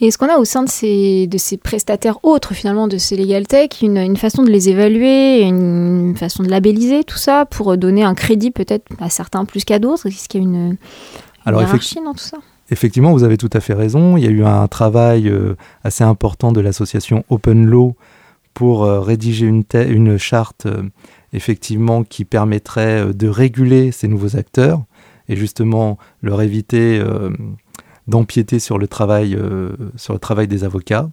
[0.00, 3.16] Et est-ce qu'on a au sein de ces, de ces prestataires autres, finalement, de ces
[3.16, 7.76] legal tech, une, une façon de les évaluer, une façon de labelliser tout ça pour
[7.76, 10.06] donner un crédit peut-être à certains plus qu'à d'autres?
[10.06, 10.76] Est-ce qu'il y a une,
[11.46, 12.38] hiérarchie dans tout ça?
[12.70, 14.16] Effectivement, vous avez tout à fait raison.
[14.16, 17.96] Il y a eu un travail euh, assez important de l'association Open Law
[18.52, 20.82] pour euh, rédiger une, une charte euh,
[21.32, 24.82] effectivement qui permettrait de réguler ces nouveaux acteurs
[25.28, 27.02] et justement leur éviter
[28.08, 31.08] d'empiéter sur, le travail, euh, sur le travail des avocats.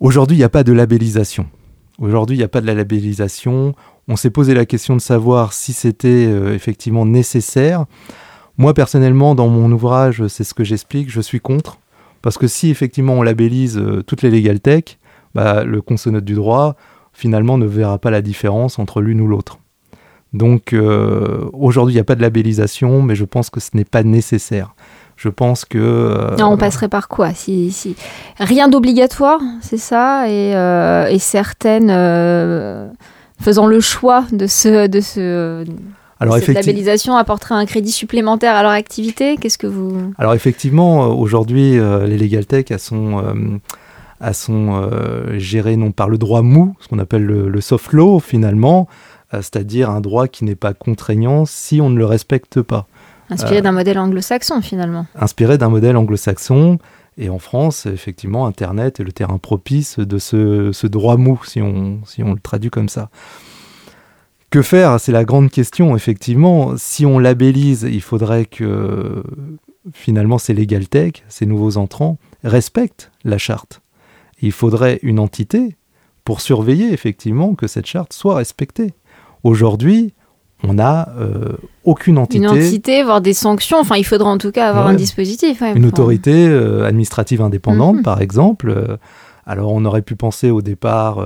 [0.00, 1.46] Aujourd'hui, il n'y a pas de labellisation.
[1.98, 3.74] Aujourd'hui, il n'y a pas de la labellisation.
[4.08, 7.86] On s'est posé la question de savoir si c'était euh, effectivement nécessaire.
[8.58, 11.78] Moi, personnellement, dans mon ouvrage, c'est ce que j'explique, je suis contre.
[12.20, 14.98] Parce que si effectivement on labellise euh, toutes les legal tech,
[15.34, 16.76] bah, le consonnote du droit,
[17.12, 19.58] finalement, ne verra pas la différence entre l'une ou l'autre.
[20.32, 20.74] Donc
[21.52, 24.74] aujourd'hui, il n'y a pas de labellisation, mais je pense que ce n'est pas nécessaire.
[25.22, 25.78] Je pense que.
[25.78, 27.32] Euh, on passerait par quoi?
[27.32, 27.94] Si, si...
[28.40, 32.88] Rien d'obligatoire, c'est ça, et, euh, certaines euh,
[33.40, 34.88] faisant le choix de ce.
[34.88, 35.64] De ce
[36.18, 39.36] alors, cette labellisation apporterait un crédit supplémentaire à leur activité?
[39.36, 40.12] Qu'est-ce que vous...
[40.18, 43.60] Alors effectivement, aujourd'hui, les legal tech elles sont,
[44.20, 44.88] elles sont
[45.36, 48.86] gérées non par le droit mou, ce qu'on appelle le, le, soft law finalement,
[49.32, 52.86] c'est-à-dire un droit qui n'est pas contraignant si on ne le respecte pas.
[53.32, 55.06] Inspiré euh, d'un modèle anglo-saxon finalement.
[55.14, 56.78] Inspiré d'un modèle anglo-saxon.
[57.18, 62.00] Et en France, effectivement, Internet est le terrain propice de ce, droit mou, si on,
[62.06, 63.10] si on le traduit comme ça.
[64.48, 64.98] Que faire?
[64.98, 66.74] C'est la grande question, effectivement.
[66.76, 69.22] Si on labellise, il faudrait que
[69.92, 73.80] finalement ces legal tech, ces nouveaux entrants, respectent la charte.
[74.40, 75.76] Il faudrait une entité
[76.24, 78.94] pour surveiller effectivement que cette charte soit respectée.
[79.42, 80.14] Aujourd'hui,
[80.62, 82.38] on n'a euh, aucune entité.
[82.38, 83.78] Une entité, voire des sanctions.
[83.78, 85.62] Enfin, il faudra en tout cas avoir un dispositif.
[85.74, 88.02] une autorité euh, administrative indépendante, mhm.
[88.02, 88.70] par exemple.
[88.70, 88.96] Euh,
[89.44, 91.18] alors, on aurait pu penser au départ,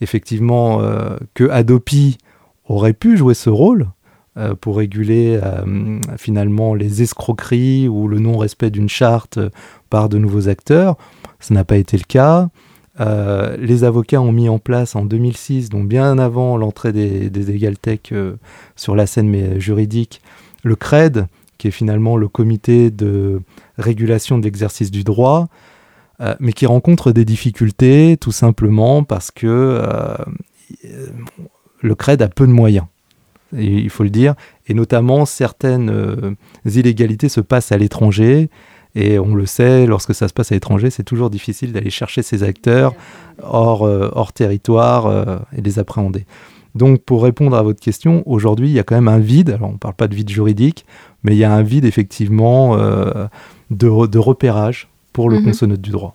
[0.00, 0.80] effectivement,
[1.34, 2.18] que Adopi
[2.66, 3.86] aurait pu jouer ce rôle
[4.60, 5.38] pour réguler
[6.16, 9.38] finalement les escroqueries ou le non-respect d'une charte
[9.88, 10.96] par de nouveaux acteurs.
[11.38, 12.48] Ce n'a pas été le cas.
[13.00, 17.74] Euh, les avocats ont mis en place en 2006, donc bien avant l'entrée des, des
[17.76, 18.36] Tech euh,
[18.76, 20.20] sur la scène mais, juridique,
[20.62, 21.26] le CRED,
[21.58, 23.40] qui est finalement le comité de
[23.78, 25.48] régulation de l'exercice du droit,
[26.20, 29.82] euh, mais qui rencontre des difficultés tout simplement parce que
[31.80, 32.86] le CRED a peu de moyens,
[33.52, 34.34] il faut le dire,
[34.68, 38.48] et notamment certaines illégalités se passent à l'étranger
[38.94, 42.22] Et on le sait, lorsque ça se passe à l'étranger, c'est toujours difficile d'aller chercher
[42.22, 42.94] ces acteurs
[43.42, 46.26] hors, hors territoire et les appréhender.
[46.76, 49.50] Donc pour répondre à votre question, aujourd'hui, il y a quand même un vide.
[49.50, 50.86] Alors on ne parle pas de vide juridique,
[51.24, 55.76] mais il y a un vide effectivement de, de, repérage pour le mmh.
[55.76, 56.14] du droit.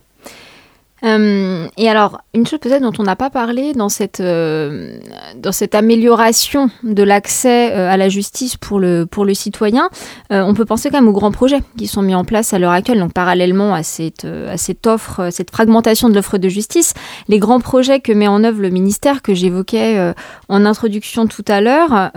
[1.04, 4.98] Euh, et alors, une chose peut-être dont on n'a pas parlé dans cette, euh,
[5.36, 9.88] dans cette amélioration de l'accès euh, à la justice pour le, pour le citoyen,
[10.30, 12.72] on peut penser quand même aux grands projets qui sont mis en place à l'heure
[12.72, 13.00] actuelle.
[13.00, 16.94] Donc, parallèlement à cette, à cette offre, cette fragmentation de l'offre de justice,
[17.28, 20.12] les grands projets que met en œuvre le ministère, que j'évoquais
[20.48, 22.10] en introduction tout à l'heure,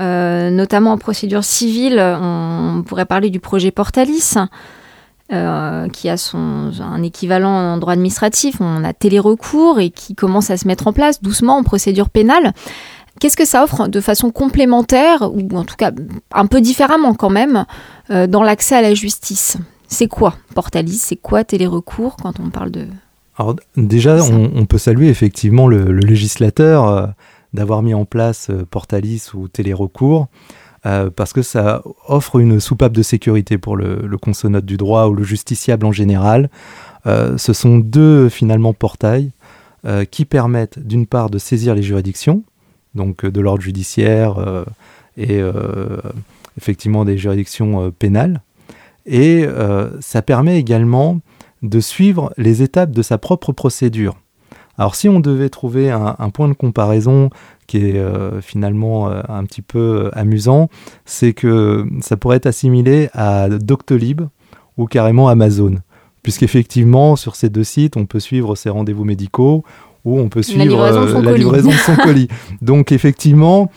[0.51, 4.35] notamment en procédure civile, on pourrait parler du projet Portalis.
[5.31, 10.51] Euh, qui a son, un équivalent en droit administratif, on a télérecours et qui commence
[10.51, 12.51] à se mettre en place doucement en procédure pénale.
[13.21, 15.91] Qu'est-ce que ça offre de façon complémentaire, ou en tout cas
[16.33, 17.65] un peu différemment quand même,
[18.09, 19.55] euh, dans l'accès à la justice?
[19.87, 20.97] C'est quoi Portalis?
[20.97, 22.87] C'est quoi télérecours quand on parle de...
[23.37, 27.07] Alors déjà, on, peut saluer effectivement le, législateur euh,
[27.53, 30.27] d'avoir mis en place Portalis ou télérecours.
[30.85, 35.07] Euh, parce que ça offre une soupape de sécurité pour le, le consonote du droit
[35.07, 36.49] ou le justiciable en général.
[37.05, 39.31] Euh, ce sont deux finalement portails
[39.85, 42.43] euh, qui permettent d'une part de saisir les juridictions,
[42.95, 44.35] donc de l'ordre judiciaire
[45.17, 45.41] et
[46.57, 48.41] effectivement des juridictions pénales,
[49.05, 49.45] et
[49.99, 51.19] ça permet également
[51.63, 54.15] de suivre les étapes de sa propre procédure.
[54.77, 57.29] Alors si on devait trouver un, un point de comparaison
[57.67, 60.69] qui est euh, finalement euh, un petit peu euh, amusant,
[61.05, 64.21] c'est que ça pourrait être assimilé à Doctolib
[64.77, 65.75] ou carrément Amazon.
[66.21, 69.63] Puisqu'effectivement, sur ces deux sites, on peut suivre ses rendez-vous médicaux
[70.05, 70.77] ou on peut suivre
[71.21, 72.27] la livraison, de, son colis.
[72.61, 73.69] Donc effectivement,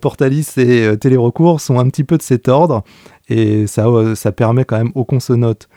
[0.00, 2.82] Portalis et Télérecours sont un petit peu de cet ordre
[3.28, 5.68] et ça, ça permet quand même aux consonotes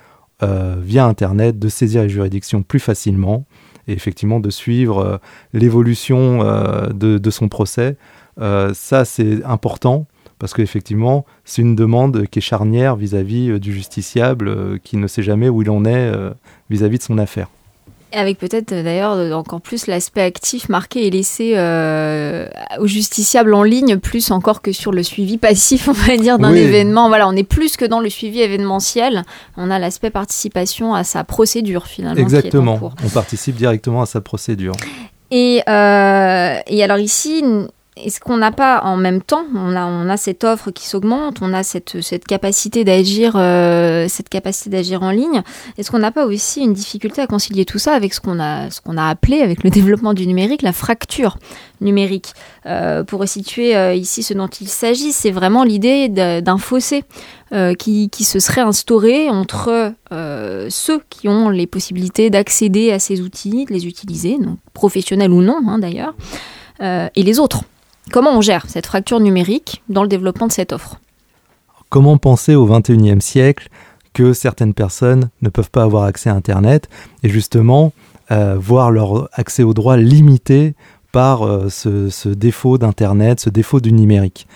[0.41, 3.45] via Internet de saisir les juridictions plus facilement
[3.87, 5.17] et effectivement de suivre euh,
[5.53, 7.95] l'évolution euh, de, son procès.
[8.39, 10.05] Euh, ça, c'est important
[10.39, 15.49] parce qu'effectivement, c'est une demande qui est charnière vis-à-vis du justiciable qui ne sait jamais
[15.49, 16.11] où il en est
[16.69, 17.49] vis à -vis de son affaire.
[18.13, 22.47] Avec peut-être euh, d'ailleurs euh, encore plus l'aspect actif marqué et laissé euh,
[22.79, 26.53] au justiciable en ligne, plus encore que sur le suivi passif, on va dire, d'un
[26.53, 27.09] événement.
[27.09, 29.23] Voilà, on est plus que dans le suivi événementiel.
[29.57, 32.21] On a l'aspect participation à sa procédure finalement.
[32.21, 32.79] Exactement.
[33.03, 34.73] On participe directement à sa procédure.
[35.31, 37.43] Et, euh, et alors ici,
[38.03, 41.63] est-ce qu'on n'a pas en même temps, on a, cette offre qui s'augmente, on a
[41.63, 45.41] cette, capacité d'agir, euh, cette capacité d'agir en ligne.
[45.77, 49.09] Est-ce qu'on n'a pas aussi une difficulté à concilier tout ça avec ce qu'on a,
[49.09, 51.37] appelé avec le développement du numérique, la fracture
[51.81, 52.33] numérique?
[52.65, 57.03] Euh, Pour resituer euh, ici ce dont il s'agit, c'est vraiment l'idée d'un fossé
[57.79, 59.93] qui, qui, se serait instauré entre
[60.69, 65.41] ceux qui ont les possibilités d'accéder à ces outils, de les utiliser, donc professionnels ou
[65.41, 66.13] non hein, d'ailleurs,
[66.81, 67.63] et les autres.
[68.11, 70.99] Comment on gère cette fracture numérique dans le développement de cette offre?
[71.89, 73.69] Comment penser au XXIe siècle
[74.13, 76.89] que certaines personnes ne peuvent pas avoir accès à Internet
[77.23, 77.91] et justement
[78.31, 80.73] euh, voir leur accès au droit limité
[81.11, 84.47] par euh, ce, défaut d'Internet, ce défaut du numérique?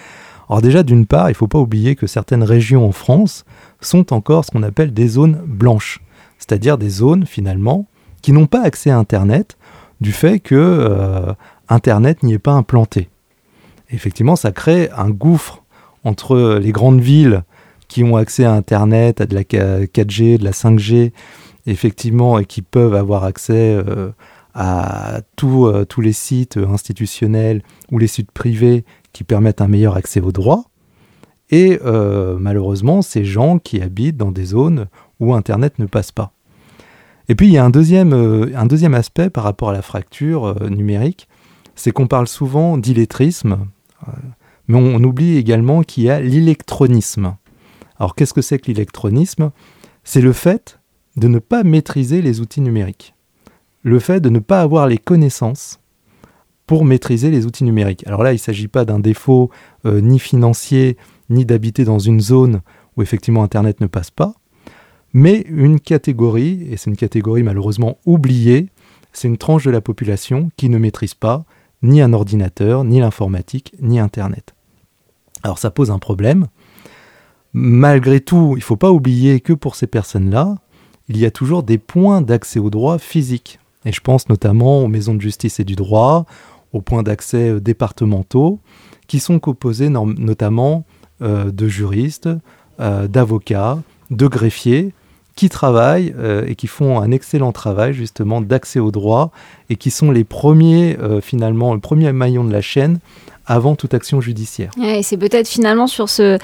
[0.50, 3.46] Alors déjà, d'une part, il ne faut pas oublier que certaines régions en France
[3.82, 6.02] sont encore ce qu'on appelle des zones blanches,
[6.40, 7.86] c'est-à-dire des zones finalement
[8.22, 9.58] qui n'ont pas accès à Internet
[10.00, 11.34] du fait que euh,
[11.70, 13.10] Internet n'y est pas implanté
[13.92, 15.64] effectivement, ça crée un gouffre
[16.04, 17.44] entre les grandes villes
[17.88, 21.12] qui ont accès à Internet, à de la 4G, de la 5G,
[21.66, 24.12] effectivement, et qui peuvent avoir accès euh,
[24.54, 30.22] à euh, tous les sites institutionnels ou les sites privés qui permettent un meilleur accès
[30.22, 30.64] aux droits.
[31.50, 34.88] Et euh, malheureusement, ces gens qui habitent dans des zones
[35.20, 36.32] où Internet ne passe pas.
[37.28, 38.14] Et puis, il y a un deuxième
[38.94, 41.28] aspect par rapport à la fracture numérique,
[41.76, 43.68] c'est qu'on parle souvent d'illettrisme,
[44.68, 47.36] mais on, oublie également qu'il y a l'électronisme.
[47.98, 49.52] Alors qu'est-ce que c'est que l'électronisme?
[50.04, 50.80] C'est le fait
[51.16, 53.14] de ne pas maîtriser les outils numériques.
[53.84, 55.80] Le fait de ne pas avoir les connaissances
[56.68, 58.06] pour maîtriser les outils numériques.
[58.08, 59.50] Alors là, il ne s'agit pas d'un défaut
[59.86, 60.98] euh, ni financier,
[61.30, 62.62] ni d'habiter dans une zone
[62.96, 64.34] où effectivement Internet ne passe pas,
[65.14, 68.70] mais une catégorie, et c'est une catégorie malheureusement oubliée,
[69.12, 71.44] c'est une tranche de la population qui ne maîtrise pas
[71.84, 74.54] ni un ordinateur, ni l'informatique, ni Internet.
[75.44, 76.48] Alors ça pose un problème.
[77.54, 80.58] Malgré tout, il ne faut pas oublier que pour ces personnes-là,
[81.10, 83.60] il y a toujours des points d'accès au droit physique.
[83.86, 86.26] Et je pense notamment aux maisons de justice et du droit,
[86.72, 88.60] aux points d'accès euh, départementaux,
[89.08, 90.86] qui sont composés notamment
[91.22, 92.30] euh, de juristes,
[92.80, 93.80] euh, d'avocats,
[94.10, 94.94] de greffiers,
[95.36, 99.32] qui travaillent euh, et qui font un excellent travail justement d'accès au droit
[99.70, 103.00] et qui sont les premiers, euh, finalement, le premier maillon de la chaîne
[103.48, 104.70] avant toute action judiciaire.
[105.02, 106.38] C'est peut-être finalement sur ce,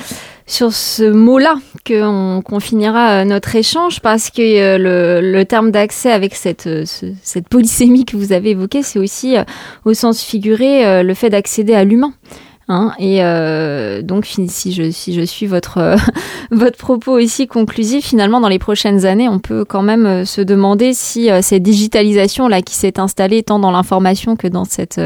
[0.46, 6.34] sur ce mot-là qu'on finira euh, notre échange parce que le, le terme d'accès avec
[6.34, 9.36] cette, cette polysémie que vous avez évoquée, c'est aussi
[9.86, 12.14] au sens figuré le fait d'accéder à l'humain.
[12.70, 15.95] Hein, et euh, donc, si je, si je suis votre, euh,
[16.51, 20.41] votre propos ici conclusif, finalement, dans les prochaines années, on peut quand même euh, se
[20.41, 24.99] demander si cette digitalisation-là qui s'est installée tant dans l'information que dans cette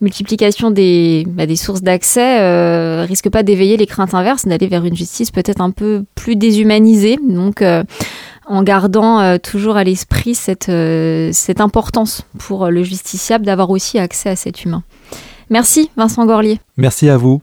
[0.00, 4.96] multiplication des, bah, des sources d'accès risque pas d'éveiller les craintes inverses, d'aller vers une
[4.96, 7.18] justice peut-être un peu plus déshumanisée.
[7.22, 7.62] Donc,
[8.46, 10.70] en gardant toujours à l'esprit cette,
[11.32, 14.82] cette importance pour le justiciable d'avoir aussi accès à cet humain.
[15.50, 16.60] Merci Vincent Gorlier.
[16.76, 17.42] Merci à vous.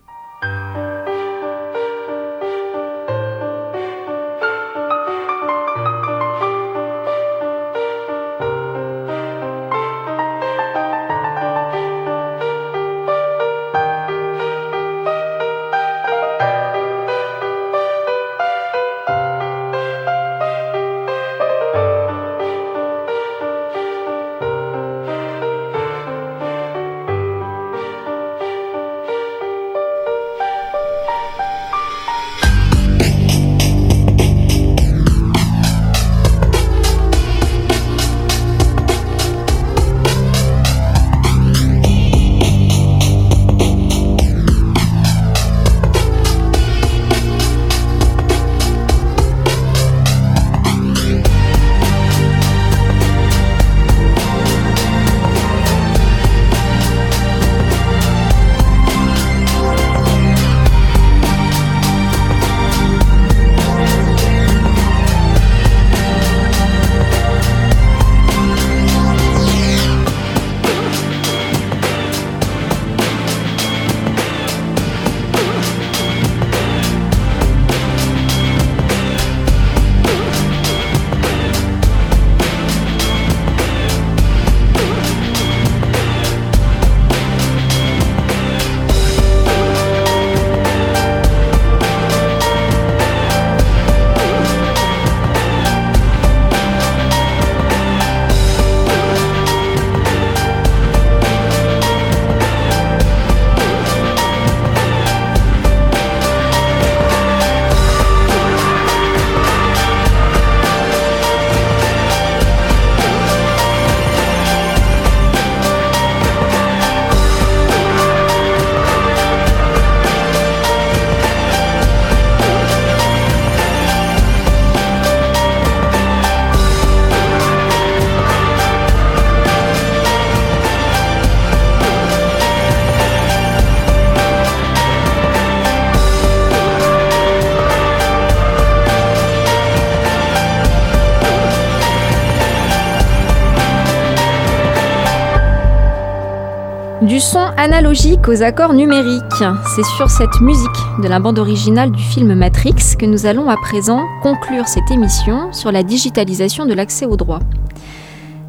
[147.63, 149.43] Analogique aux accords numériques.
[149.73, 150.67] C'est sur cette musique
[151.01, 155.53] de la bande originale du film Matrix que nous allons à présent conclure cette émission
[155.53, 157.39] sur la digitalisation de l'accès au droit.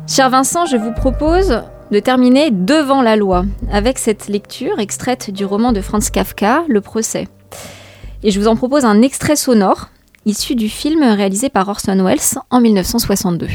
[0.08, 1.62] Cher Vincent, je vous propose
[1.92, 6.80] de terminer devant la loi avec cette lecture extraite du roman de Franz Kafka, Le
[6.80, 7.28] procès.
[8.24, 9.90] Et je vous en propose un extrait sonore
[10.26, 13.46] issu du film réalisé par Orson Welles en 1962.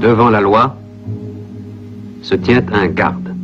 [0.00, 0.76] Devant la loi,
[2.22, 3.34] se tient un garde.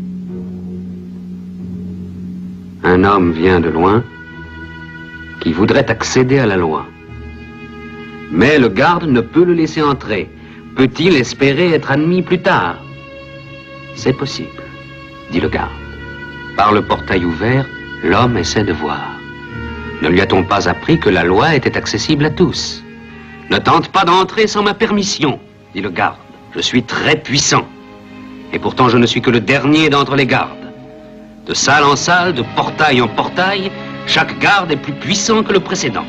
[2.85, 4.05] Un homme vient de loin
[5.41, 6.87] qui voudrait accéder à la loi.
[8.31, 10.31] Mais le garde ne peut le laisser entrer.
[10.77, 12.77] Peut-il espérer être admis plus tard?
[13.97, 14.63] C'est possible,
[15.33, 15.71] dit le garde.
[16.57, 17.67] Par le portail ouvert,
[18.05, 19.11] l'homme essaie de voir.
[20.03, 22.85] Ne lui a-t-on pas appris que la loi était accessible à tous?
[23.51, 25.41] Ne tente pas d'entrer sans ma permission,
[25.75, 26.19] dit le garde.
[26.55, 27.67] Je suis très puissant.
[28.53, 30.73] Et pourtant, je ne suis que le dernier d'entre les gardes.
[31.47, 33.71] De salle en salle, de portail en portail,
[34.07, 36.05] chaque garde est plus puissant que le précédent.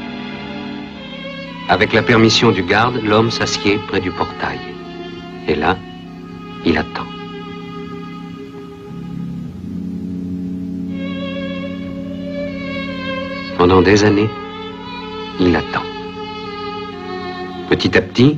[1.68, 4.60] Avec la permission du garde, l'homme s'assied près du portail.
[5.48, 5.78] Et là,
[6.66, 7.06] il attend.
[13.58, 14.30] Pendant des années,
[15.40, 15.84] il attend.
[17.70, 18.38] Petit à petit,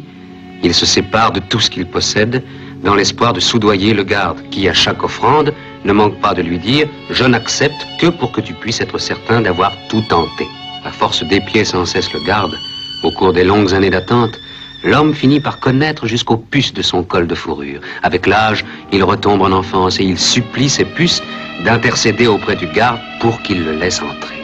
[0.64, 2.44] il se sépare de tout ce qu'il possède
[2.84, 5.54] dans l'espoir de soudoyer le garde, qui, à chaque offrande,
[5.86, 9.42] ne manque pas de lui dire Je n'accepte que pour que tu puisses être certain
[9.42, 10.48] d'avoir tout tenté.
[10.84, 12.58] À force d'épier sans cesse le garde,
[13.04, 14.40] au cours des longues années d'attente,
[14.84, 17.82] l'homme finit par connaître jusqu'aux puces de son col de fourrure.
[18.02, 21.22] Avec l'âge, il retombe en enfance et il supplie ses puces
[21.64, 24.42] d'intercéder auprès du garde pour qu'il le laisse entrer.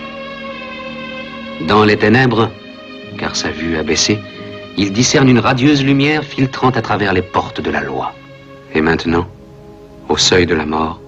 [1.68, 2.52] Dans les ténèbres,
[3.18, 4.20] car sa vue a baissé,
[4.78, 8.14] il discerne une radieuse lumière filtrant à travers les portes de la loi.
[8.78, 9.26] Et maintenant,
[10.08, 11.02] au seuil de la mort,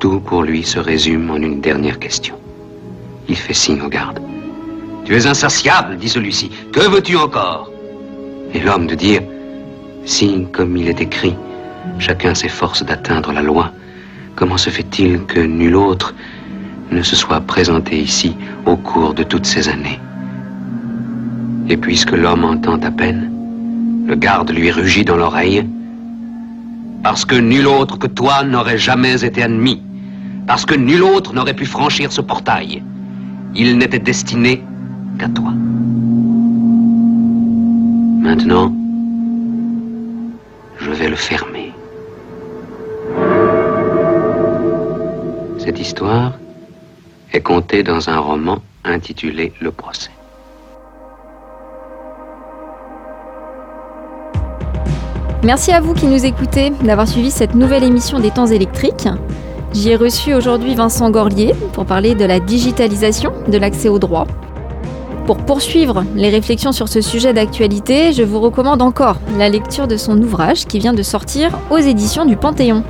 [0.00, 2.34] tout pour lui se résume en une dernière question.
[3.28, 4.18] Il fait signe au garde.
[5.04, 6.50] Tu es insatiable, dit celui-ci.
[6.72, 7.70] Que veux-tu encore?
[8.52, 9.22] Et l'homme de dire,
[10.04, 11.36] si, comme il est écrit,
[12.00, 13.70] chacun s'efforce d'atteindre la loi,
[14.34, 16.16] comment se fait-il que nul autre
[16.90, 18.34] ne se soit présenté ici
[18.66, 20.00] au cours de toutes ces années?
[21.68, 23.30] Et puisque l'homme entend à peine,
[24.08, 25.64] le garde lui rugit dans l'oreille,
[27.02, 29.82] parce que nul autre que toi n'aurait jamais été admis,
[30.46, 32.82] parce que nul autre n'aurait pu franchir ce portail.
[33.54, 34.62] Il n'était destiné
[35.18, 35.52] qu'à toi.
[38.20, 38.72] Maintenant,
[40.78, 41.72] je vais le fermer.
[45.58, 46.32] Cette histoire
[47.32, 50.10] est contée dans un roman intitulé Le procès.
[55.44, 59.06] Merci à vous qui nous écoutez d'avoir suivi cette nouvelle émission des temps électriques.
[59.72, 64.26] J'y ai reçu aujourd'hui Vincent Gorlier pour parler de la digitalisation de l'accès au droit.
[65.26, 69.96] Pour poursuivre les réflexions sur ce sujet d'actualité, je vous recommande encore la lecture de
[69.96, 72.82] son ouvrage qui vient de sortir aux éditions du Panthéon.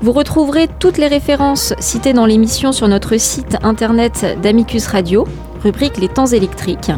[0.00, 5.26] Vous retrouverez toutes les références citées dans l'émission sur notre site internet d'Amicus Radio,
[5.62, 6.90] rubrique Les temps électriques.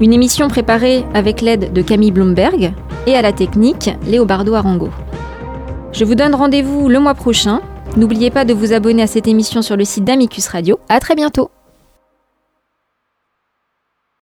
[0.00, 2.72] Une émission préparée avec l'aide de Camille Blomberg
[3.06, 4.90] et à la technique Léobardo Arango.
[5.92, 7.60] Je vous donne rendez-vous le mois prochain.
[7.96, 10.80] N'oubliez pas de vous abonner à cette émission sur le site d'Amicus Radio.
[10.88, 11.50] À très bientôt!